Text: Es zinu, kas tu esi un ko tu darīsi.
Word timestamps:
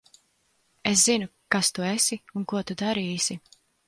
Es 0.91 1.03
zinu, 1.09 1.27
kas 1.55 1.69
tu 1.75 1.85
esi 1.89 2.17
un 2.39 2.47
ko 2.53 2.63
tu 2.71 2.77
darīsi. 2.83 3.39